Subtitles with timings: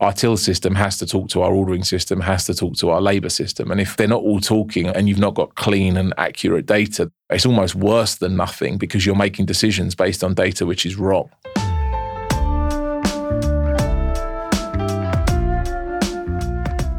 [0.00, 3.00] our till system has to talk to our ordering system, has to talk to our
[3.00, 3.70] labor system.
[3.70, 7.44] And if they're not all talking and you've not got clean and accurate data, it's
[7.44, 11.28] almost worse than nothing because you're making decisions based on data which is wrong.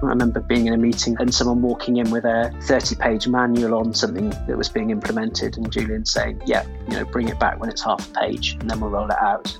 [0.01, 3.75] I remember being in a meeting and someone walking in with a 30 page manual
[3.75, 7.59] on something that was being implemented, and Julian saying, Yeah, you know, bring it back
[7.59, 9.57] when it's half a page and then we'll roll it out.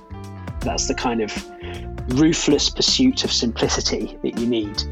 [0.60, 1.32] That's the kind of
[2.14, 4.82] ruthless pursuit of simplicity that you need.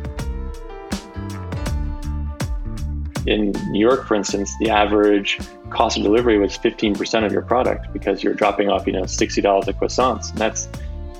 [3.26, 5.38] In New York, for instance, the average
[5.70, 9.68] cost of delivery was 15% of your product because you're dropping off, you know, $60
[9.68, 10.30] a croissants.
[10.30, 10.68] And that's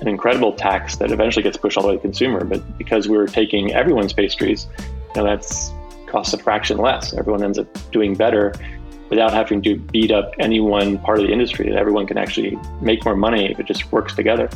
[0.01, 2.43] an incredible tax that eventually gets pushed all the way to the consumer.
[2.43, 5.71] But because we are taking everyone's pastries, you know, that's
[6.07, 7.13] costs a fraction less.
[7.13, 8.53] Everyone ends up doing better
[9.09, 11.69] without having to beat up any one part of the industry.
[11.69, 14.49] That everyone can actually make more money if it just works together.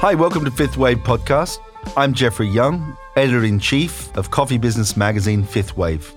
[0.00, 1.58] Hi, welcome to Fifth Wave Podcast.
[1.94, 6.14] I'm Jeffrey Young, editor in chief of coffee business magazine Fifth Wave.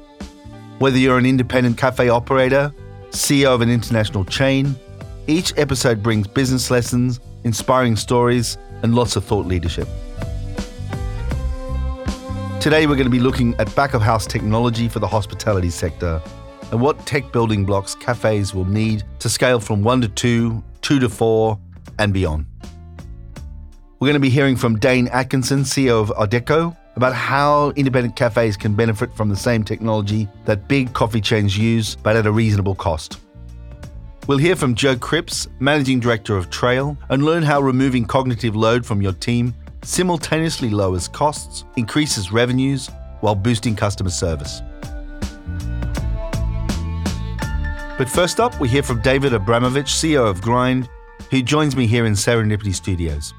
[0.80, 2.74] Whether you're an independent cafe operator,
[3.10, 4.78] CEO of an international chain,
[5.28, 9.90] each episode brings business lessons, inspiring stories, and lots of thought leadership.
[12.62, 16.22] Today, we're going to be looking at back of house technology for the hospitality sector
[16.72, 21.00] and what tech building blocks cafes will need to scale from one to two, two
[21.00, 21.60] to four,
[22.00, 22.46] and beyond.
[24.04, 28.58] We're going to be hearing from Dane Atkinson, CEO of Odeko, about how independent cafes
[28.58, 32.76] can benefit from the same technology that big coffee chains use, but at a reasonable
[32.76, 33.22] cost.
[34.28, 38.86] We'll hear from Joe Cripps, Managing Director of Trail, and learn how removing cognitive load
[38.86, 42.90] from your team simultaneously lowers costs, increases revenues,
[43.22, 44.62] while boosting customer service.
[47.98, 50.90] But first up, we hear from David Abrahamovitch, CEO of Grind,
[51.32, 53.34] who joins me here in Serendipity Studios.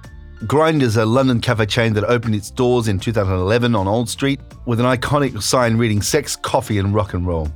[0.46, 4.40] Grind is a London cafe chain that opened its doors in 2011 on Old Street
[4.66, 7.48] with an iconic sign reading Sex, Coffee, and Rock and Roll.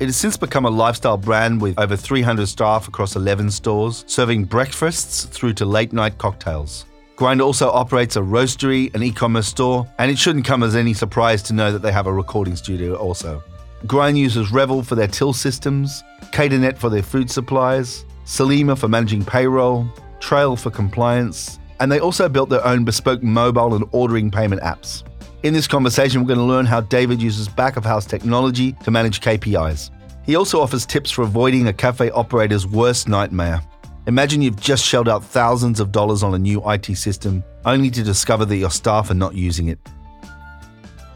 [0.00, 4.46] It has since become a lifestyle brand with over 300 staff across 11 stores, serving
[4.46, 6.84] breakfasts through to late night cocktails.
[7.14, 10.94] Grind also operates a roastery, an e commerce store, and it shouldn't come as any
[10.94, 13.40] surprise to know that they have a recording studio also.
[13.86, 16.02] Grind uses Revel for their till systems,
[16.32, 19.86] Caternet for their food supplies, Salima for managing payroll,
[20.18, 25.02] Trail for compliance, and they also built their own bespoke mobile and ordering payment apps.
[25.42, 28.90] In this conversation, we're going to learn how David uses back of house technology to
[28.90, 29.90] manage KPIs.
[30.24, 33.60] He also offers tips for avoiding a cafe operator's worst nightmare.
[34.06, 38.02] Imagine you've just shelled out thousands of dollars on a new IT system, only to
[38.02, 39.78] discover that your staff are not using it.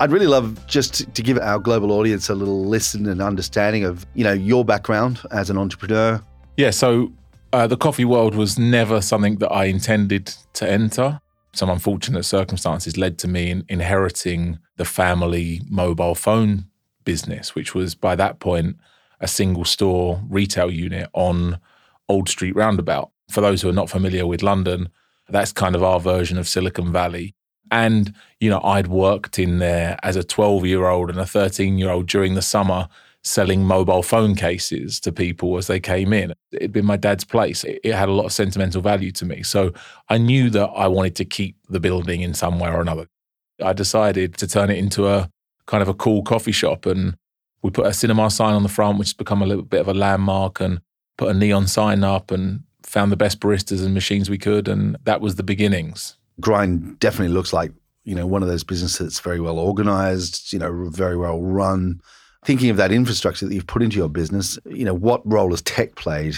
[0.00, 4.04] I'd really love just to give our global audience a little listen and understanding of,
[4.12, 6.20] you know, your background as an entrepreneur.
[6.58, 7.10] Yeah, so
[7.52, 11.20] uh, the coffee world was never something that I intended to enter
[11.54, 16.66] some unfortunate circumstances led to me in inheriting the family mobile phone
[17.04, 18.76] business, which was by that point
[19.20, 21.58] a single store retail unit on
[22.08, 23.10] Old Street Roundabout.
[23.30, 24.88] For those who are not familiar with London,
[25.28, 27.34] that's kind of our version of Silicon Valley.
[27.70, 31.76] And, you know, I'd worked in there as a 12 year old and a 13
[31.76, 32.88] year old during the summer
[33.28, 36.32] selling mobile phone cases to people as they came in.
[36.52, 37.62] It'd been my dad's place.
[37.64, 39.42] It, had a lot of sentimental value to me.
[39.42, 39.72] So
[40.08, 43.06] I knew that I wanted to keep the building in some way or another.
[43.62, 45.30] I decided to turn it into a
[45.66, 47.16] kind of a cool coffee shop and
[47.62, 49.88] we put a cinema sign on the front, which has become a little bit of
[49.88, 50.80] a landmark, and
[51.16, 54.68] put a neon sign up and found the best baristas and machines we could.
[54.68, 56.16] And that was the beginnings.
[56.40, 57.72] Grind definitely looks like,
[58.04, 62.00] you know, one of those businesses that's very well organized, you know, very well run
[62.44, 65.62] thinking of that infrastructure that you've put into your business, you know, what role has
[65.62, 66.36] tech played?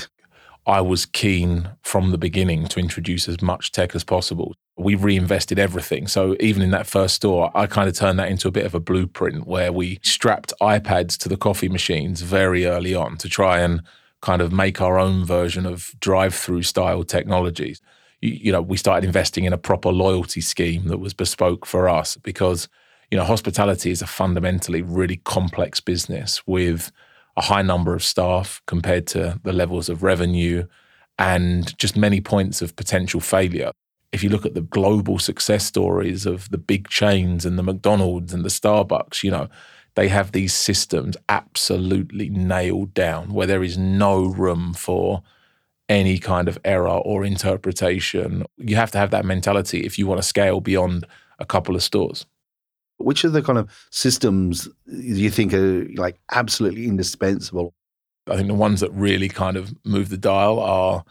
[0.67, 4.55] I was keen from the beginning to introduce as much tech as possible.
[4.77, 6.07] We reinvested everything.
[6.07, 8.75] So even in that first store, I kind of turned that into a bit of
[8.75, 13.61] a blueprint where we strapped iPads to the coffee machines very early on to try
[13.61, 13.83] and
[14.21, 17.81] kind of make our own version of drive-through style technologies.
[18.21, 21.89] You, you know, we started investing in a proper loyalty scheme that was bespoke for
[21.89, 22.69] us because
[23.11, 26.93] you know, hospitality is a fundamentally really complex business with
[27.37, 30.67] a high number of staff compared to the levels of revenue
[31.19, 33.73] and just many points of potential failure.
[34.13, 38.33] If you look at the global success stories of the big chains and the McDonald's
[38.33, 39.49] and the Starbucks, you know,
[39.95, 45.23] they have these systems absolutely nailed down where there is no room for
[45.89, 48.45] any kind of error or interpretation.
[48.57, 51.07] You have to have that mentality if you want to scale beyond
[51.41, 52.27] a couple of stores.
[53.01, 57.75] Which are the kind of systems you think are like absolutely indispensable?
[58.29, 61.05] I think the ones that really kind of move the dial are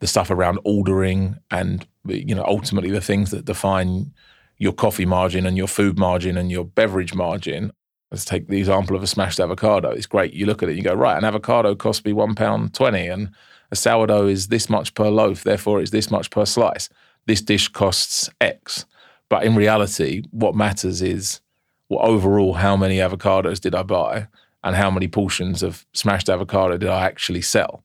[0.00, 4.12] the stuff around ordering and you know, ultimately the things that define
[4.58, 7.72] your coffee margin and your food margin and your beverage margin.
[8.10, 9.90] Let's take the example of a smashed avocado.
[9.90, 10.34] It's great.
[10.34, 13.30] You look at it, you go, right, an avocado costs me one pound twenty, and
[13.70, 16.88] a sourdough is this much per loaf, therefore it's this much per slice.
[17.26, 18.84] This dish costs X.
[19.30, 21.40] But in reality, what matters is
[21.88, 24.28] well, overall, how many avocados did I buy
[24.62, 27.82] and how many portions of smashed avocado did I actually sell?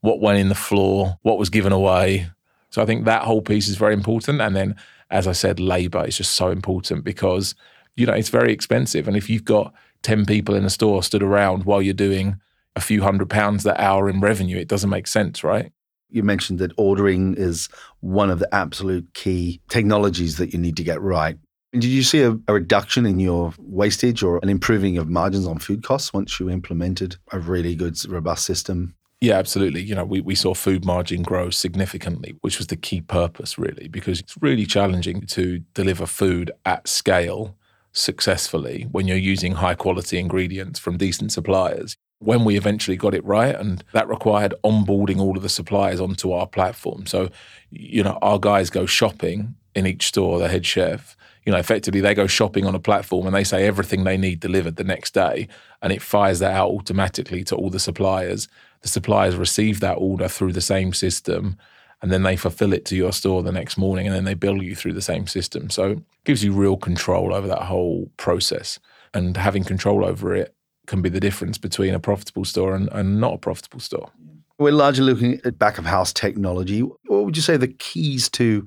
[0.00, 1.18] What went in the floor?
[1.22, 2.30] What was given away?
[2.70, 4.40] So I think that whole piece is very important.
[4.40, 4.76] And then,
[5.10, 7.54] as I said, labor is just so important because,
[7.96, 9.08] you know, it's very expensive.
[9.08, 12.40] And if you've got 10 people in a store stood around while you're doing
[12.76, 15.72] a few hundred pounds that hour in revenue, it doesn't make sense, right?
[16.10, 17.68] You mentioned that ordering is
[18.00, 21.36] one of the absolute key technologies that you need to get right.
[21.72, 25.58] Did you see a, a, reduction in your wastage or an improving of margins on
[25.58, 28.94] food costs once you implemented a really good, robust system?
[29.20, 29.82] Yeah, absolutely.
[29.82, 33.88] You know, we, we saw food margin grow significantly, which was the key purpose, really,
[33.88, 37.54] because it's really challenging to deliver food at scale
[37.92, 43.24] successfully when you're using high quality ingredients from decent suppliers when we eventually got it
[43.24, 47.06] right and that required onboarding all of the suppliers onto our platform.
[47.06, 47.30] So
[47.70, 52.00] you know our guys go shopping in each store the head chef you know effectively
[52.00, 55.14] they go shopping on a platform and they say everything they need delivered the next
[55.14, 55.48] day
[55.80, 58.48] and it fires that out automatically to all the suppliers.
[58.82, 61.56] The suppliers receive that order through the same system
[62.02, 64.62] and then they fulfill it to your store the next morning and then they bill
[64.62, 65.70] you through the same system.
[65.70, 68.78] So it gives you real control over that whole process
[69.14, 70.54] and having control over it
[70.88, 74.10] can be the difference between a profitable store and, and not a profitable store.
[74.58, 76.80] We're largely looking at back of house technology.
[76.80, 78.66] What would you say the keys to,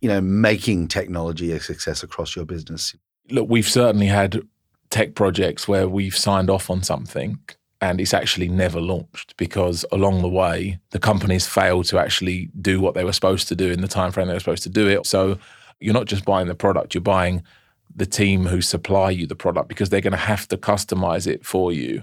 [0.00, 2.96] you know, making technology a success across your business?
[3.30, 4.42] Look, we've certainly had
[4.90, 7.38] tech projects where we've signed off on something
[7.80, 12.80] and it's actually never launched because along the way the companies failed to actually do
[12.80, 14.88] what they were supposed to do in the time frame they were supposed to do
[14.88, 15.06] it.
[15.06, 15.38] So
[15.80, 17.42] you're not just buying the product, you're buying
[17.94, 21.44] the team who supply you the product because they're going to have to customize it
[21.44, 22.02] for you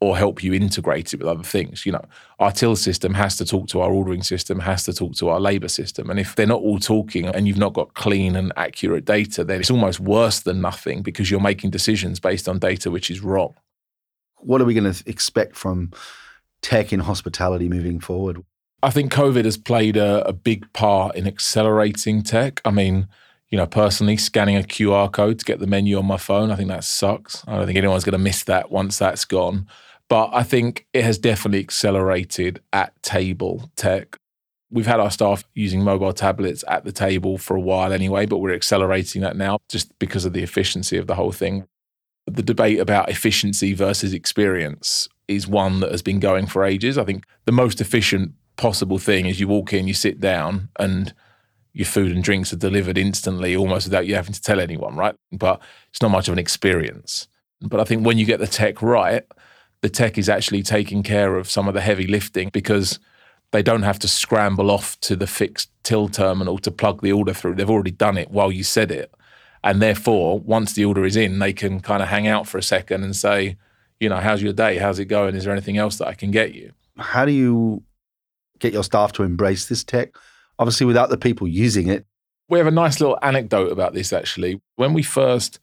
[0.00, 1.84] or help you integrate it with other things.
[1.84, 2.04] You know,
[2.38, 5.40] our till system has to talk to our ordering system, has to talk to our
[5.40, 6.08] labor system.
[6.08, 9.60] And if they're not all talking and you've not got clean and accurate data, then
[9.60, 13.54] it's almost worse than nothing because you're making decisions based on data which is wrong.
[14.36, 15.90] What are we going to expect from
[16.62, 18.44] tech in hospitality moving forward?
[18.84, 22.60] I think COVID has played a, a big part in accelerating tech.
[22.64, 23.08] I mean,
[23.50, 26.50] you know, personally scanning a QR code to get the menu on my phone.
[26.50, 27.44] I think that sucks.
[27.46, 29.66] I don't think anyone's going to miss that once that's gone.
[30.08, 34.16] But I think it has definitely accelerated at table tech.
[34.70, 38.38] We've had our staff using mobile tablets at the table for a while anyway, but
[38.38, 41.66] we're accelerating that now just because of the efficiency of the whole thing.
[42.26, 46.98] The debate about efficiency versus experience is one that has been going for ages.
[46.98, 51.14] I think the most efficient possible thing is you walk in, you sit down, and
[51.78, 55.14] your food and drinks are delivered instantly, almost without you having to tell anyone, right?
[55.30, 57.28] But it's not much of an experience.
[57.60, 59.22] But I think when you get the tech right,
[59.80, 62.98] the tech is actually taking care of some of the heavy lifting because
[63.52, 67.32] they don't have to scramble off to the fixed till terminal to plug the order
[67.32, 67.54] through.
[67.54, 69.14] They've already done it while you said it.
[69.62, 72.62] And therefore, once the order is in, they can kind of hang out for a
[72.62, 73.56] second and say,
[74.00, 74.78] you know, how's your day?
[74.78, 75.36] How's it going?
[75.36, 76.72] Is there anything else that I can get you?
[76.96, 77.84] How do you
[78.58, 80.16] get your staff to embrace this tech?
[80.58, 82.06] Obviously without the people using it.
[82.48, 84.60] We have a nice little anecdote about this actually.
[84.76, 85.60] When we first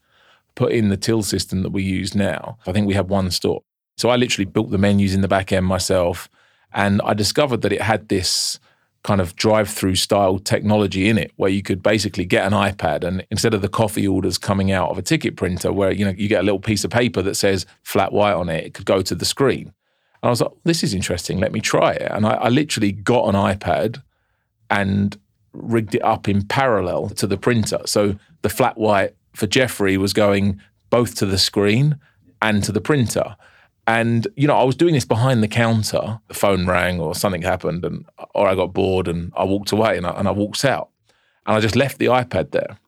[0.54, 3.62] put in the till system that we use now, I think we had one store.
[3.96, 6.28] So I literally built the menus in the back end myself
[6.72, 8.58] and I discovered that it had this
[9.02, 13.24] kind of drive-through style technology in it where you could basically get an iPad and
[13.30, 16.28] instead of the coffee orders coming out of a ticket printer where you know you
[16.28, 19.02] get a little piece of paper that says flat white on it, it could go
[19.02, 19.72] to the screen.
[20.22, 21.38] And I was like, this is interesting.
[21.38, 22.10] Let me try it.
[22.10, 24.02] And I, I literally got an iPad
[24.70, 25.18] and
[25.52, 27.80] rigged it up in parallel to the printer.
[27.86, 31.98] So the flat white for Jeffrey was going both to the screen
[32.42, 33.36] and to the printer.
[33.86, 36.20] And you know, I was doing this behind the counter.
[36.28, 38.04] The phone rang, or something happened, and
[38.34, 40.88] or I got bored, and I walked away, and I, and I walked out,
[41.46, 42.78] and I just left the iPad there.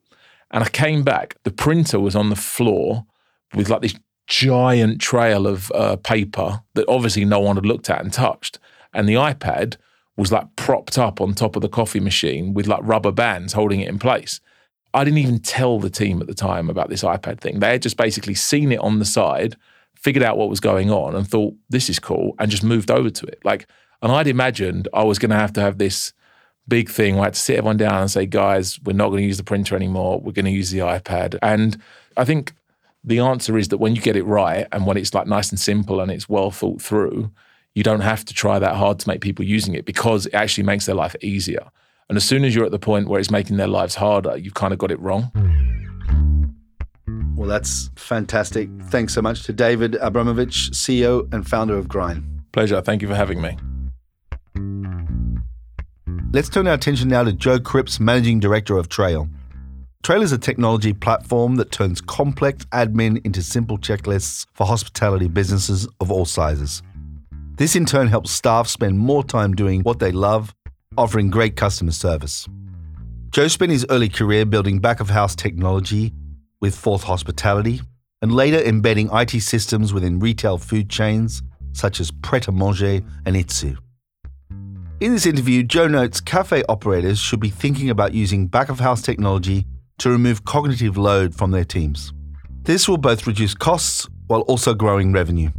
[0.50, 1.36] And I came back.
[1.44, 3.06] The printer was on the floor
[3.54, 3.94] with like this
[4.26, 8.58] giant trail of uh, paper that obviously no one had looked at and touched,
[8.92, 9.76] and the iPad
[10.18, 13.80] was like propped up on top of the coffee machine with like rubber bands holding
[13.80, 14.40] it in place.
[14.92, 17.60] I didn't even tell the team at the time about this iPad thing.
[17.60, 19.56] They had just basically seen it on the side,
[19.94, 23.10] figured out what was going on, and thought, this is cool, and just moved over
[23.10, 23.38] to it.
[23.44, 23.68] Like,
[24.02, 26.12] and I'd imagined I was going to have to have this
[26.66, 29.22] big thing where I had to sit everyone down and say, guys, we're not going
[29.22, 30.20] to use the printer anymore.
[30.20, 31.38] We're going to use the iPad.
[31.42, 31.80] And
[32.16, 32.54] I think
[33.04, 35.60] the answer is that when you get it right and when it's like nice and
[35.60, 37.30] simple and it's well thought through,
[37.78, 40.64] you don't have to try that hard to make people using it because it actually
[40.64, 41.64] makes their life easier.
[42.08, 44.54] And as soon as you're at the point where it's making their lives harder, you've
[44.54, 45.30] kind of got it wrong.
[47.36, 48.68] Well, that's fantastic.
[48.86, 52.24] Thanks so much to David Abrahamovitch, CEO and founder of Grind.
[52.50, 52.80] Pleasure.
[52.80, 53.56] Thank you for having me.
[56.32, 59.28] Let's turn our attention now to Joe Cripps, Managing Director of Trail.
[60.02, 65.86] Trail is a technology platform that turns complex admin into simple checklists for hospitality businesses
[66.00, 66.82] of all sizes.
[67.58, 70.54] This in turn helps staff spend more time doing what they love,
[70.96, 72.46] offering great customer service.
[73.30, 76.12] Joe spent his early career building back of house technology
[76.60, 77.80] with Fourth Hospitality,
[78.22, 83.34] and later embedding IT systems within retail food chains such as Pret a Manger and
[83.34, 83.76] Itsu.
[85.00, 89.02] In this interview, Joe notes cafe operators should be thinking about using back of house
[89.02, 89.66] technology
[89.98, 92.12] to remove cognitive load from their teams.
[92.62, 95.50] This will both reduce costs while also growing revenue.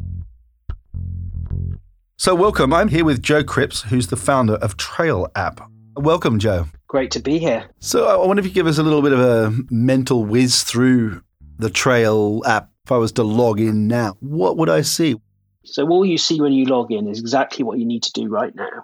[2.22, 2.74] So, welcome.
[2.74, 5.62] I'm here with Joe Cripps, who's the founder of Trail App.
[5.96, 6.66] Welcome, Joe.
[6.90, 7.70] Great to be here.
[7.80, 11.24] So I wonder if you give us a little bit of a mental whiz through
[11.60, 12.72] the Trail app.
[12.84, 15.16] If I was to log in now, what would I see?
[15.64, 18.28] So all you see when you log in is exactly what you need to do
[18.28, 18.84] right now.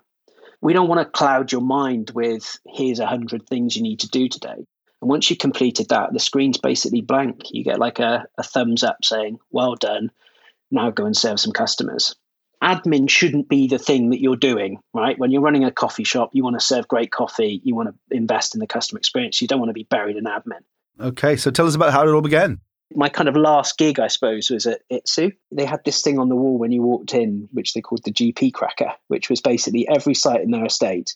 [0.61, 4.07] We don't want to cloud your mind with here's a hundred things you need to
[4.07, 4.65] do today.
[5.01, 7.41] And once you've completed that, the screen's basically blank.
[7.51, 10.09] You get like a, a thumbs up saying, well done.
[10.71, 12.15] Now go and serve some customers
[12.65, 15.17] admin shouldn't be the thing that you're doing, right?
[15.19, 18.15] When you're running a coffee shop, you want to serve great coffee, you want to
[18.17, 20.63] invest in the customer experience, you don't want to be buried in admin.
[20.99, 22.59] Okay, so tell us about how it all began.
[22.93, 25.33] My kind of last gig, I suppose, was at Itsu.
[25.51, 28.13] They had this thing on the wall when you walked in, which they called the
[28.13, 31.15] GP Cracker, which was basically every site in their estate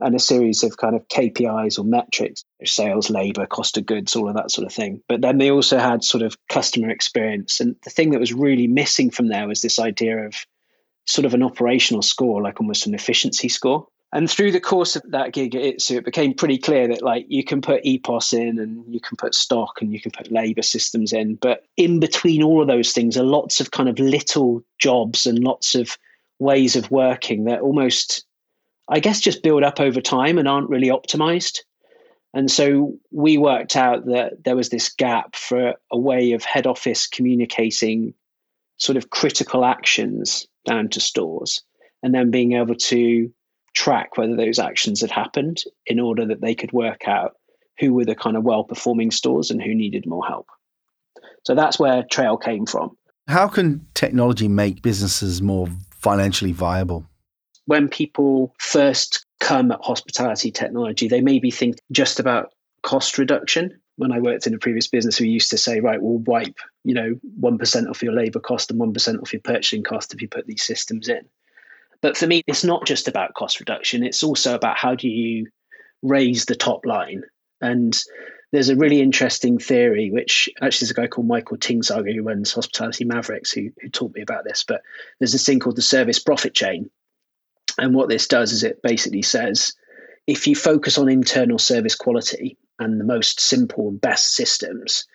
[0.00, 4.28] and a series of kind of KPIs or metrics, sales, labor, cost of goods, all
[4.28, 5.02] of that sort of thing.
[5.08, 7.58] But then they also had sort of customer experience.
[7.58, 10.34] And the thing that was really missing from there was this idea of
[11.08, 13.88] sort of an operational score, like almost an efficiency score.
[14.12, 17.26] And through the course of that gig at Itsu, it became pretty clear that like
[17.28, 20.62] you can put EPOS in and you can put stock and you can put labor
[20.62, 21.34] systems in.
[21.34, 25.38] But in between all of those things are lots of kind of little jobs and
[25.38, 25.96] lots of
[26.38, 28.24] ways of working that almost,
[28.88, 31.60] I guess, just build up over time and aren't really optimized.
[32.34, 36.66] And so we worked out that there was this gap for a way of head
[36.66, 38.14] office communicating
[38.76, 41.62] sort of critical actions down to stores
[42.02, 43.32] and then being able to
[43.74, 47.32] track whether those actions had happened in order that they could work out
[47.78, 50.46] who were the kind of well performing stores and who needed more help.
[51.44, 52.96] So that's where Trail came from.
[53.28, 57.06] How can technology make businesses more financially viable?
[57.66, 64.12] When people first come at hospitality technology, they maybe think just about cost reduction when
[64.12, 67.18] I worked in a previous business, we used to say, right, we'll wipe, you know,
[67.40, 70.62] 1% off your labor cost and 1% off your purchasing cost if you put these
[70.62, 71.22] systems in.
[72.00, 74.04] But for me, it's not just about cost reduction.
[74.04, 75.48] It's also about how do you
[76.02, 77.24] raise the top line.
[77.60, 78.00] And
[78.52, 82.52] there's a really interesting theory, which actually is a guy called Michael Tingsagger who runs
[82.52, 84.64] Hospitality Mavericks who, who taught me about this.
[84.66, 84.82] But
[85.18, 86.88] there's this thing called the service profit chain.
[87.78, 89.74] And what this does is it basically says
[90.28, 95.06] if you focus on internal service quality and the most simple and best systems,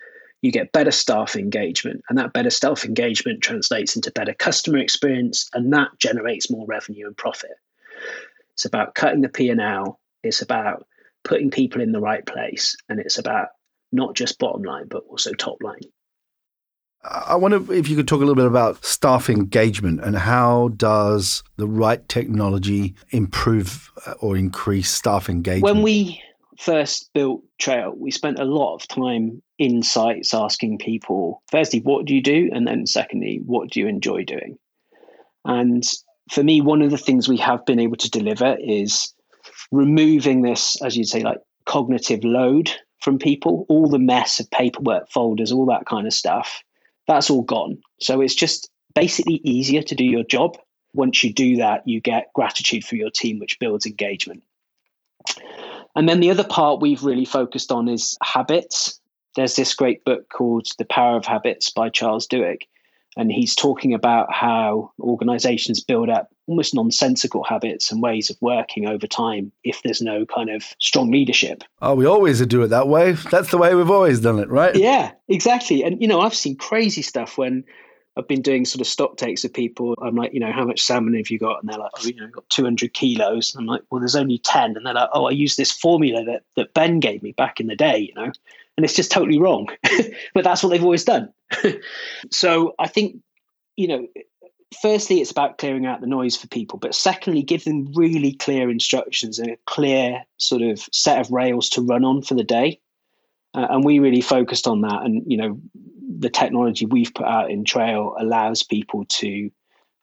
[0.42, 2.02] you get better staff engagement.
[2.10, 7.06] And that better staff engagement translates into better customer experience, and that generates more revenue
[7.06, 7.52] and profit.
[8.54, 10.00] It's about cutting the P&L.
[10.24, 10.88] It's about
[11.24, 12.76] putting people in the right place.
[12.90, 13.50] And it's about
[13.92, 15.80] not just bottom line, but also top line.
[17.06, 21.44] I wonder if you could talk a little bit about staff engagement and how does
[21.58, 25.64] the right technology improve uh, or increase staff engagement?
[25.64, 26.22] When we
[26.58, 32.06] first built Trail, we spent a lot of time in sites asking people, firstly, what
[32.06, 32.50] do you do?
[32.54, 34.58] And then secondly, what do you enjoy doing?
[35.46, 35.84] And
[36.32, 39.14] for me, one of the things we have been able to deliver is
[39.72, 45.10] removing this, as you'd say, like cognitive load from people, all the mess of paperwork
[45.10, 46.64] folders, all that kind of stuff.
[47.08, 47.80] That's all gone.
[48.00, 50.58] So it's just basically easier to do your job.
[50.94, 54.44] Once you do that, you get gratitude for your team, which builds engagement.
[55.96, 59.00] And then the other part we've really focused on is habits.
[59.36, 62.62] There's this great book called The Power of Habits by Charles Duhigg.
[63.16, 68.88] And he's talking about how organizations build up almost nonsensical habits and ways of working
[68.88, 71.64] over time if there's no kind of strong leadership.
[71.82, 73.14] Oh, we always do it that way.
[73.14, 74.76] That's the way we've always done it, right?
[74.76, 75.84] Yeah, exactly.
[75.84, 77.64] And, you know, I've seen crazy stuff when
[78.16, 79.96] I've been doing sort of stock takes of people.
[80.02, 81.62] I'm like, you know, how much salmon have you got?
[81.62, 83.54] And they're like, oh, you know, I've got 200 kilos.
[83.54, 84.78] And I'm like, well, there's only 10.
[84.78, 87.68] And they're like, oh, I use this formula that, that Ben gave me back in
[87.68, 88.32] the day, you know,
[88.78, 89.68] and it's just totally wrong.
[90.34, 91.34] but that's what they've always done.
[92.32, 93.18] so I think,
[93.78, 94.08] you know,
[94.82, 98.70] firstly, it's about clearing out the noise for people, but secondly, give them really clear
[98.70, 102.80] instructions and a clear sort of set of rails to run on for the day.
[103.54, 105.04] Uh, and we really focused on that.
[105.04, 105.60] And, you know,
[106.20, 109.50] the technology we've put out in Trail allows people to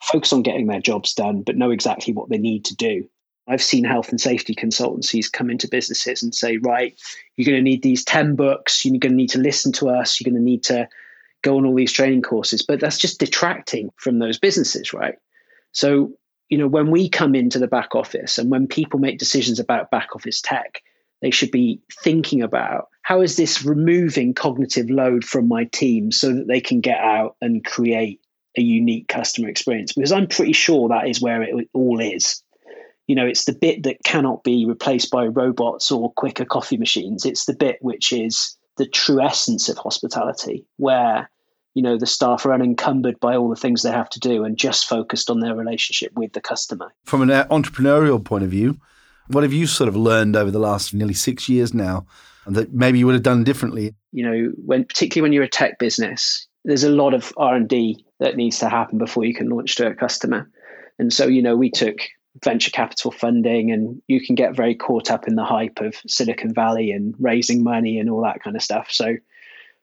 [0.02, 3.08] focus on getting their jobs done, but know exactly what they need to do.
[3.48, 6.98] I've seen health and safety consultancies come into businesses and say, right,
[7.36, 10.20] you're going to need these 10 books, you're going to need to listen to us,
[10.20, 10.88] you're going to need to
[11.42, 12.62] go on all these training courses.
[12.62, 15.16] But that's just detracting from those businesses, right?
[15.72, 16.12] So,
[16.48, 19.90] you know, when we come into the back office and when people make decisions about
[19.90, 20.82] back office tech,
[21.20, 22.88] they should be thinking about.
[23.02, 27.36] How is this removing cognitive load from my team so that they can get out
[27.40, 28.20] and create
[28.56, 29.92] a unique customer experience?
[29.92, 32.42] Because i'm pretty sure that is where it all is.
[33.06, 37.24] You know it's the bit that cannot be replaced by robots or quicker coffee machines.
[37.24, 41.28] It's the bit which is the true essence of hospitality where
[41.74, 44.56] you know the staff are unencumbered by all the things they have to do and
[44.56, 46.92] just focused on their relationship with the customer.
[47.04, 48.78] From an entrepreneurial point of view
[49.30, 52.06] what have you sort of learned over the last nearly six years now
[52.46, 53.94] that maybe you would have done differently?
[54.12, 57.68] You know, when particularly when you're a tech business, there's a lot of R and
[57.68, 60.50] D that needs to happen before you can launch to a customer.
[60.98, 61.96] And so, you know, we took
[62.44, 66.52] venture capital funding and you can get very caught up in the hype of Silicon
[66.52, 68.88] Valley and raising money and all that kind of stuff.
[68.90, 69.16] So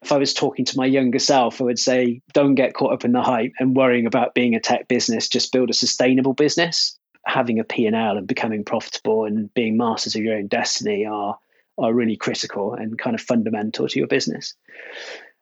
[0.02, 3.06] if I was talking to my younger self, I would say, don't get caught up
[3.06, 5.28] in the hype and worrying about being a tech business.
[5.28, 6.98] Just build a sustainable business
[7.28, 11.38] having a P&L and becoming profitable and being masters of your own destiny are
[11.80, 14.56] are really critical and kind of fundamental to your business.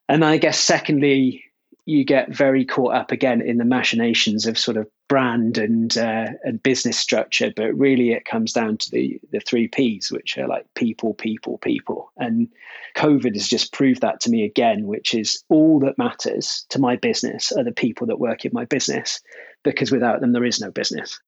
[0.09, 1.45] And I guess secondly,
[1.85, 6.27] you get very caught up again in the machinations of sort of brand and uh,
[6.43, 10.47] and business structure, but really it comes down to the the three P's, which are
[10.47, 12.11] like people, people, people.
[12.17, 12.49] And
[12.95, 16.95] COVID has just proved that to me again, which is all that matters to my
[16.95, 19.21] business are the people that work in my business,
[19.63, 21.19] because without them there is no business.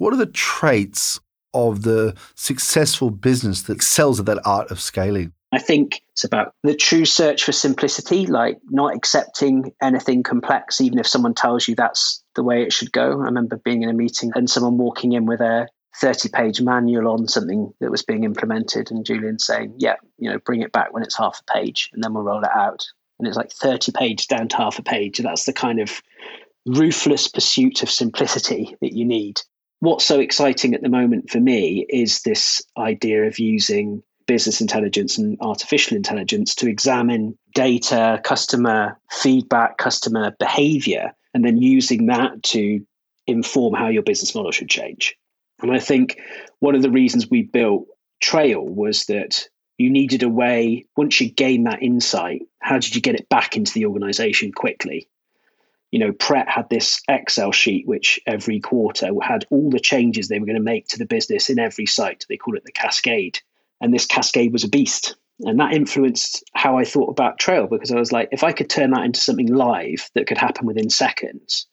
[0.00, 1.20] What are the traits
[1.52, 5.34] of the successful business that excels at that art of scaling?
[5.52, 10.98] I think it's about the true search for simplicity, like not accepting anything complex, even
[10.98, 13.10] if someone tells you that's the way it should go.
[13.10, 15.68] I remember being in a meeting and someone walking in with a
[16.00, 20.38] 30 page manual on something that was being implemented, and Julian saying, Yeah, you know,
[20.38, 22.86] bring it back when it's half a page and then we'll roll it out.
[23.18, 25.18] And it's like 30 pages down to half a page.
[25.18, 26.00] That's the kind of
[26.64, 29.42] ruthless pursuit of simplicity that you need
[29.80, 35.18] what's so exciting at the moment for me is this idea of using business intelligence
[35.18, 42.80] and artificial intelligence to examine data, customer feedback, customer behavior, and then using that to
[43.26, 45.16] inform how your business model should change.
[45.62, 46.20] And I think
[46.60, 47.86] one of the reasons we built
[48.20, 53.00] Trail was that you needed a way, once you gain that insight, how did you
[53.00, 55.08] get it back into the organization quickly?
[55.90, 60.38] You know, Pret had this Excel sheet which every quarter had all the changes they
[60.38, 62.24] were going to make to the business in every site.
[62.28, 63.40] They call it the cascade.
[63.80, 65.16] And this cascade was a beast.
[65.40, 68.68] And that influenced how I thought about Trail because I was like, if I could
[68.68, 71.66] turn that into something live that could happen within seconds,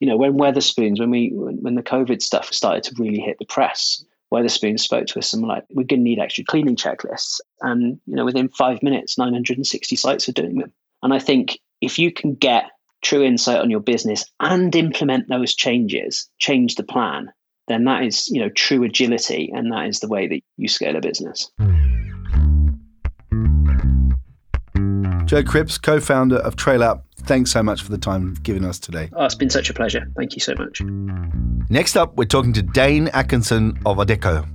[0.00, 3.44] you know, when Wetherspoons, when we when the COVID stuff started to really hit the
[3.44, 4.02] press,
[4.32, 7.40] Wetherspoons spoke to us and were like, we're going to need extra cleaning checklists.
[7.60, 10.72] And, you know, within five minutes, 960 sites are doing them.
[11.02, 12.70] And I think if you can get
[13.02, 17.30] true insight on your business and implement those changes, change the plan,
[17.68, 20.96] then that is, you know, true agility and that is the way that you scale
[20.96, 21.50] a business.
[25.24, 29.08] Joe Cripps, co-founder of Trail app, thanks so much for the time given us today.
[29.12, 30.10] Oh, it's been such a pleasure.
[30.16, 30.82] Thank you so much.
[31.70, 34.48] Next up, we're talking to Dane Atkinson of Odeko.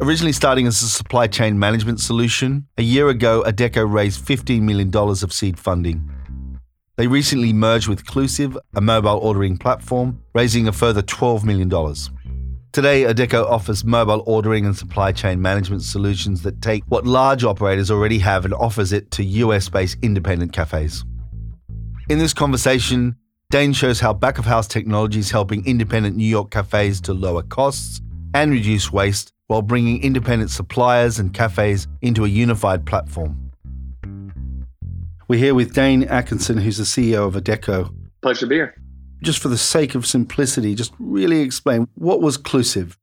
[0.00, 4.90] Originally starting as a supply chain management solution, a year ago, Odeko raised $15 million
[4.94, 6.10] of seed funding.
[6.96, 11.68] They recently merged with Clusive, a mobile ordering platform, raising a further $12 million.
[12.72, 17.90] Today, Odeko offers mobile ordering and supply chain management solutions that take what large operators
[17.90, 21.04] already have and offers it to US based independent cafes.
[22.08, 23.16] In this conversation,
[23.50, 27.42] Dane shows how back of house technology is helping independent New York cafes to lower
[27.42, 28.00] costs
[28.32, 33.45] and reduce waste while bringing independent suppliers and cafes into a unified platform.
[35.28, 37.92] We're here with Dane Atkinson, who's the CEO of Odeko.
[38.22, 38.76] Pleasure to be here.
[39.24, 42.96] Just for the sake of simplicity, just really explain what was Clusive?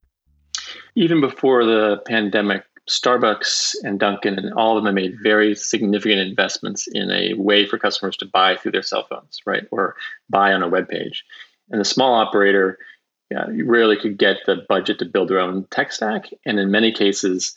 [0.95, 6.88] Even before the pandemic, Starbucks and Dunkin' and all of them made very significant investments
[6.93, 9.67] in a way for customers to buy through their cell phones, right?
[9.71, 9.97] Or
[10.29, 11.25] buy on a web page.
[11.71, 12.77] And the small operator,
[13.31, 16.29] yeah, you rarely could get the budget to build their own tech stack.
[16.45, 17.53] And in many cases,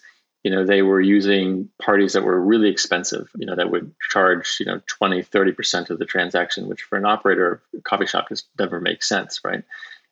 [0.46, 4.58] you know, they were using parties that were really expensive, you know, that would charge,
[4.60, 8.46] you know, 20, 30% of the transaction, which for an operator, a coffee shop just
[8.56, 9.64] never makes sense, right?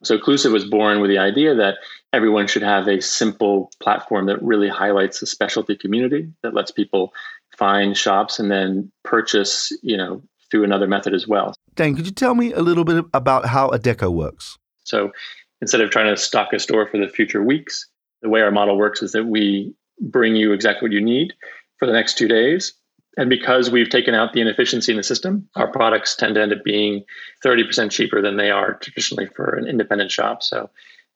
[0.03, 1.77] So Clusive was born with the idea that
[2.13, 7.15] everyone should have a simple platform that really highlights the specialty community that lets people
[7.57, 10.21] find shops and then purchase, you know,
[10.51, 11.55] through another method as well.
[11.77, 14.59] Dan, could you tell me a little bit about how Odeko works?
[14.83, 15.13] So
[15.61, 17.87] instead of trying to stock a store for the future weeks,
[18.21, 21.33] the way our model works is that we bring you exactly what you need
[21.79, 22.75] for the next two days.
[23.17, 26.53] And because we've taken out the inefficiency in the system, our products tend to end
[26.53, 27.05] up being
[27.45, 30.43] 30% cheaper than they are traditionally for an independent shop.
[30.43, 30.71] So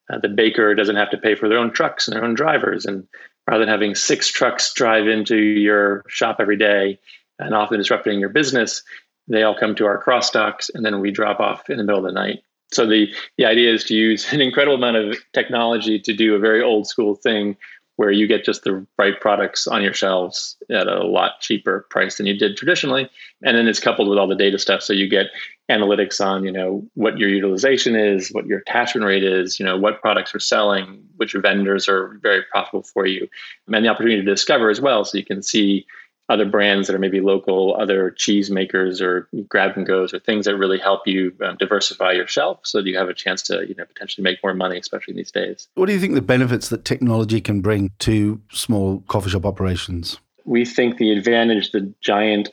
[0.09, 2.85] uh, the baker doesn't have to pay for their own trucks and their own drivers.
[2.85, 3.07] And
[3.47, 6.99] rather than having six trucks drive into your shop every day
[7.37, 8.83] and often disrupting your business,
[9.27, 12.05] they all come to our cross docks and then we drop off in the middle
[12.05, 12.43] of the night.
[12.71, 16.39] So the, the idea is to use an incredible amount of technology to do a
[16.39, 17.57] very old school thing
[17.99, 22.15] where you get just the right products on your shelves at a lot cheaper price
[22.15, 23.09] than you did traditionally.
[23.43, 24.81] And then it's coupled with all the data stuff.
[24.81, 25.25] So you get
[25.69, 29.77] analytics on, you know, what your utilization is, what your attachment rate is, you know,
[29.77, 33.27] what products are selling, which vendors are very profitable for you,
[33.67, 35.03] and the opportunity to discover as well.
[35.03, 35.85] So you can see
[36.29, 40.45] other brands that are maybe local, other cheese makers or grab and goes or things
[40.45, 43.67] that really help you um, diversify your shelf so that you have a chance to
[43.67, 45.67] you know potentially make more money, especially these days.
[45.73, 50.19] What do you think the benefits that technology can bring to small coffee shop operations?
[50.45, 52.49] We think the advantage the giant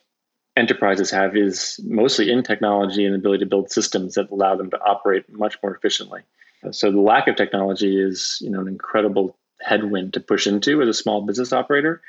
[0.56, 4.70] enterprises have is mostly in technology and the ability to build systems that allow them
[4.70, 6.22] to operate much more efficiently.
[6.70, 10.88] So the lack of technology is you know an incredible headwind to push into as
[10.88, 12.00] a small business operator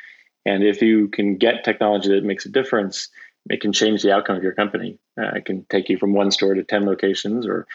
[0.47, 3.09] and if you can get technology that makes a difference,
[3.49, 4.97] it can change the outcome of your company.
[5.19, 7.67] Uh, it can take you from one store to 10 locations or,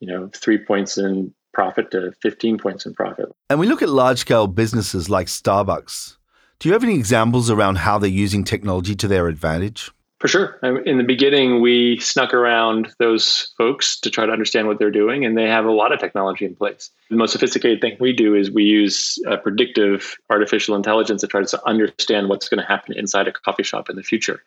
[0.00, 3.26] you know, three points in profit to 15 points in profit.
[3.48, 6.16] And we look at large scale businesses like Starbucks.
[6.58, 9.92] Do you have any examples around how they're using technology to their advantage?
[10.18, 10.58] For sure.
[10.62, 15.26] In the beginning, we snuck around those folks to try to understand what they're doing,
[15.26, 16.90] and they have a lot of technology in place.
[17.10, 21.66] The most sophisticated thing we do is we use predictive artificial intelligence to try to
[21.68, 24.42] understand what's going to happen inside a coffee shop in the future.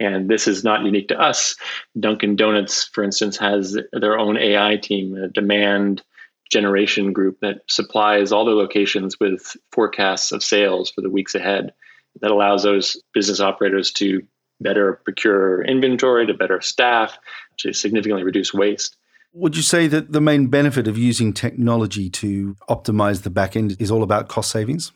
[0.00, 1.54] And this is not unique to us.
[2.00, 6.02] Dunkin' Donuts, for instance, has their own AI team, a demand
[6.50, 11.72] generation group that supplies all their locations with forecasts of sales for the weeks ahead
[12.20, 14.22] that allows those business operators to
[14.62, 17.18] better procure inventory, to better staff,
[17.58, 18.96] to significantly reduce waste.
[19.34, 23.76] Would you say that the main benefit of using technology to optimize the back end
[23.80, 24.92] is all about cost savings?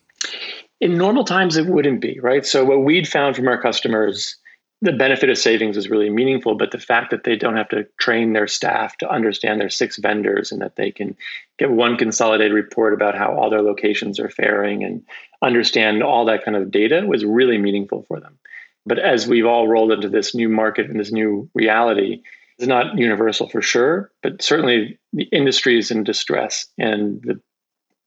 [0.78, 2.44] In normal times, it wouldn't be, right?
[2.44, 4.36] So, what we'd found from our customers,
[4.82, 7.86] the benefit of savings is really meaningful, but the fact that they don't have to
[7.98, 11.16] train their staff to understand their six vendors and that they can
[11.58, 15.02] get one consolidated report about how all their locations are faring and
[15.40, 18.38] understand all that kind of data was really meaningful for them.
[18.86, 22.22] But as we've all rolled into this new market and this new reality,
[22.58, 26.66] it's not universal for sure, but certainly the industry is in distress.
[26.78, 27.40] And the,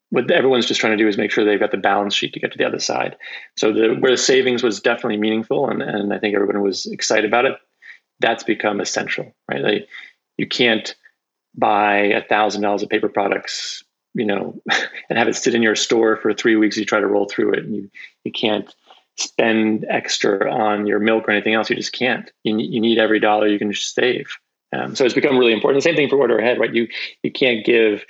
[0.10, 2.40] what everyone's just trying to do is make sure they've got the balance sheet to
[2.40, 3.18] get to the other side.
[3.58, 7.26] So the, where the savings was definitely meaningful, and, and I think everyone was excited
[7.26, 7.54] about it,
[8.20, 9.62] that's become essential, right?
[9.62, 9.88] Like,
[10.38, 10.96] you can't
[11.56, 14.60] buy a thousand dollars of paper products, you know,
[15.10, 16.78] and have it sit in your store for three weeks.
[16.78, 17.92] You try to roll through it, and you
[18.24, 18.74] you can't
[19.20, 21.70] spend extra on your milk or anything else.
[21.70, 22.32] You just can't.
[22.44, 24.28] You, you need every dollar you can save.
[24.74, 25.84] Um, so it's become really important.
[25.84, 26.74] The same thing for order ahead, right?
[26.74, 26.88] You
[27.24, 28.06] you can't give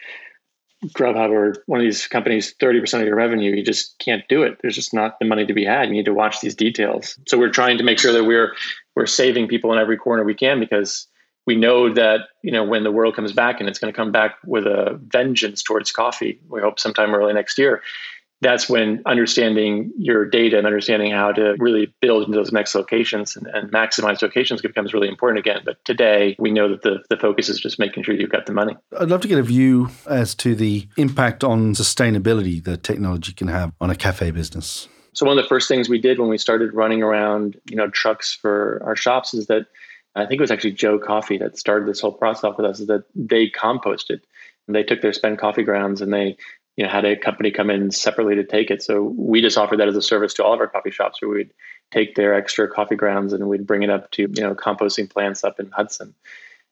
[0.88, 3.54] Grubhub or one of these companies 30% of your revenue.
[3.54, 4.60] You just can't do it.
[4.62, 5.90] There's just not the money to be had.
[5.90, 7.20] You need to watch these details.
[7.28, 8.54] So we're trying to make sure that we're
[8.96, 11.08] we're saving people in every corner we can because
[11.46, 14.12] we know that you know when the world comes back and it's going to come
[14.12, 16.40] back with a vengeance towards coffee.
[16.50, 17.82] We hope sometime early next year
[18.42, 23.36] that's when understanding your data and understanding how to really build into those next locations
[23.36, 25.62] and, and, maximize locations becomes really important again.
[25.66, 28.54] But today, we know that the, the focus is just making sure you've got the
[28.54, 28.76] money.
[28.98, 33.48] I'd love to get a view as to the impact on sustainability that technology can
[33.48, 34.88] have on a cafe business.
[35.14, 37.90] So one of the first things we did when we started running around, you know,
[37.90, 39.66] trucks for our shops is that
[40.16, 42.80] I think it was actually Joe Coffee that started this whole process off with us
[42.80, 44.22] is that they composted.
[44.68, 46.38] And they took their spent coffee grounds and they
[46.80, 48.82] you know, had a company come in separately to take it.
[48.82, 51.30] So we just offered that as a service to all of our coffee shops where
[51.30, 51.52] we'd
[51.92, 55.44] take their extra coffee grounds and we'd bring it up to, you know, composting plants
[55.44, 56.16] up in Hudson.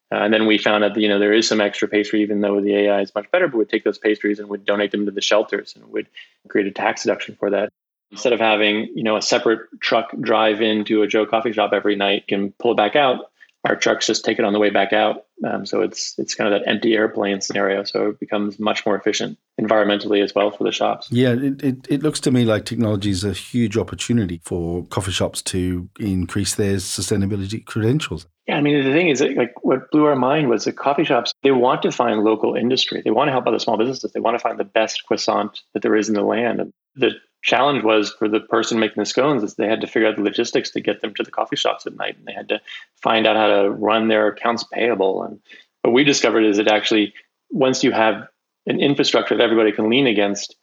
[0.10, 2.40] Uh, and then we found out that, you know, there is some extra pastry, even
[2.40, 5.04] though the AI is much better, but we'd take those pastries and we'd donate them
[5.04, 6.08] to the shelters and we'd
[6.48, 7.68] create a tax deduction for that.
[8.10, 11.98] Instead of having, you know, a separate truck drive into a Joe coffee shop every
[11.98, 13.30] night and pull it back out,
[13.68, 15.26] our trucks just take it on the way back out.
[15.48, 17.84] Um, so it's it's kind of that empty airplane scenario.
[17.84, 21.08] So it becomes much more efficient environmentally as well for the shops.
[21.12, 25.12] Yeah, it, it, it looks to me like technology is a huge opportunity for coffee
[25.12, 28.26] shops to increase their sustainability credentials.
[28.48, 31.34] Yeah, I mean the thing is, like what blew our mind was the coffee shops.
[31.44, 33.02] They want to find local industry.
[33.04, 34.12] They want to help other small businesses.
[34.14, 36.62] They want to find the best croissant that there is in the land.
[36.62, 37.12] And the
[37.44, 40.24] challenge was for the person making the scones is they had to figure out the
[40.24, 42.60] logistics to get them to the coffee shops at night and they had to
[43.02, 45.24] find out how to run their accounts payable.
[45.24, 45.40] And
[45.84, 47.14] what we discovered is that actually
[47.50, 48.28] once you have
[48.66, 50.56] an infrastructure that everybody can lean against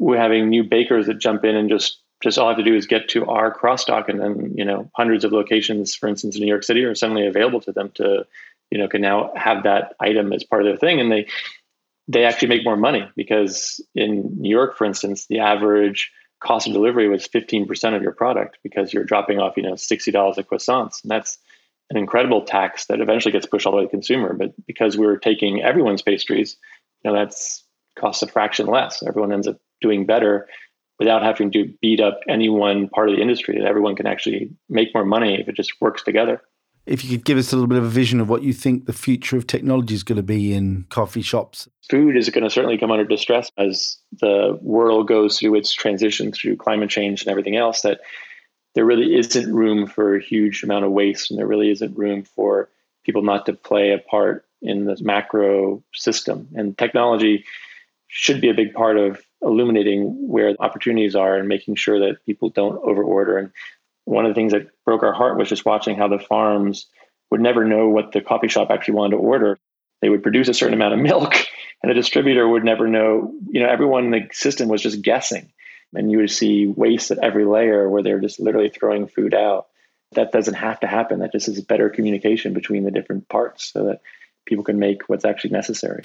[0.00, 2.74] we're having new bakers that jump in and just just all I have to do
[2.74, 6.42] is get to our crossdock and then you know hundreds of locations for instance in
[6.42, 8.26] new york city are suddenly available to them to
[8.70, 11.00] you know can now have that item as part of their thing.
[11.00, 11.26] And they
[12.08, 16.74] they actually make more money because in New York, for instance, the average cost of
[16.74, 21.02] delivery was 15% of your product because you're dropping off, you know, $60 of croissants.
[21.02, 21.38] And that's
[21.90, 24.34] an incredible tax that eventually gets pushed all the way to the consumer.
[24.34, 26.56] But because we're taking everyone's pastries,
[27.02, 27.64] you know, that's
[27.98, 29.02] costs a fraction less.
[29.02, 30.48] Everyone ends up doing better
[30.98, 33.58] without having to beat up any one part of the industry.
[33.58, 36.42] That everyone can actually make more money if it just works together
[36.86, 38.86] if you could give us a little bit of a vision of what you think
[38.86, 41.68] the future of technology is going to be in coffee shops.
[41.90, 46.32] Food is going to certainly come under distress as the world goes through its transition
[46.32, 47.82] through climate change and everything else.
[47.82, 48.00] That
[48.74, 52.24] there really isn't room for a huge amount of waste, and there really isn't room
[52.24, 52.68] for
[53.04, 56.48] people not to play a part in the macro system.
[56.54, 57.44] And technology
[58.08, 62.48] should be a big part of illuminating where opportunities are and making sure that people
[62.48, 63.38] don't overorder.
[63.38, 63.50] And
[64.04, 66.86] one of the things that broke our heart was just watching how the farms
[67.30, 69.58] would never know what the coffee shop actually wanted to order.
[70.02, 71.34] They would produce a certain amount of milk,
[71.82, 73.32] and the distributor would never know.
[73.48, 75.52] You know, everyone in the system was just guessing,
[75.94, 79.66] and you would see waste at every layer where they're just literally throwing food out.
[80.12, 81.20] That doesn't have to happen.
[81.20, 84.00] That just is better communication between the different parts, so that
[84.44, 86.04] people can make what's actually necessary.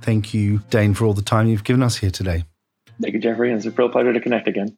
[0.00, 2.44] Thank you, Dane, for all the time you've given us here today.
[3.00, 3.50] Thank you, Jeffrey.
[3.50, 4.76] And it's a real pleasure to connect again.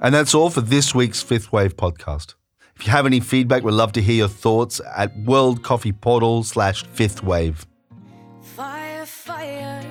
[0.00, 2.34] And that's all for this week's Fifth Wave podcast.
[2.76, 6.42] If you have any feedback, we'd love to hear your thoughts at World Coffee Portal
[6.42, 7.66] slash Fifth Wave.
[8.42, 9.82] Fire, fire.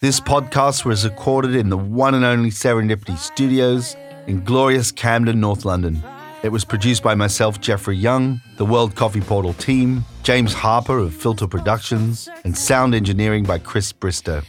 [0.00, 5.64] This podcast was recorded in the one and only Serendipity Studios in glorious Camden, North
[5.64, 6.02] London.
[6.42, 11.14] It was produced by myself, Jeffrey Young, the World Coffee Portal team, James Harper of
[11.14, 14.42] Filter Productions, and sound engineering by Chris Bristow.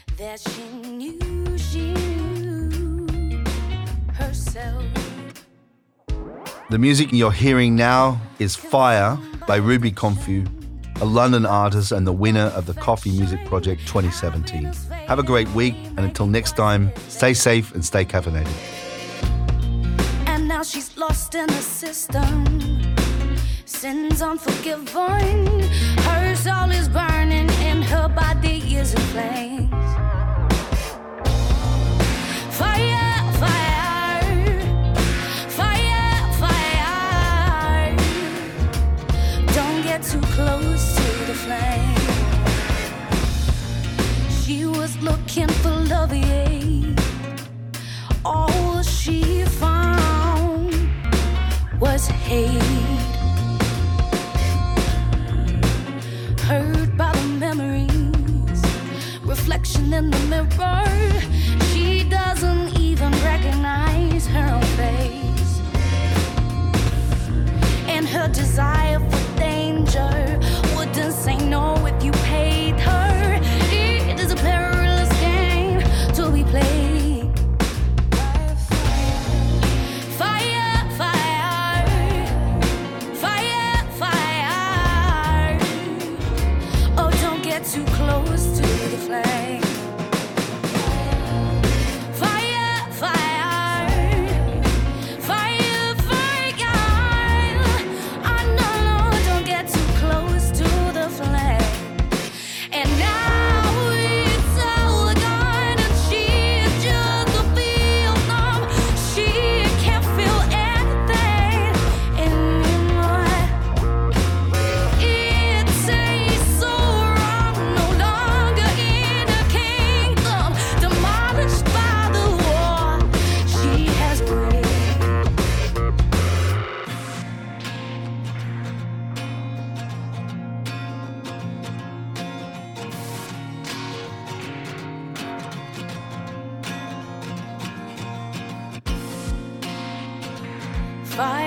[6.69, 10.45] The music you're hearing now is Fire by Ruby Confu,
[11.01, 14.71] a London artist and the winner of the Coffee Music Project 2017.
[15.07, 18.47] Have a great week, and until next time, stay safe and stay caffeinated.
[20.25, 22.45] And now she's lost in the system.
[23.65, 24.21] Sins.
[24.21, 24.37] Her
[26.35, 26.87] soul is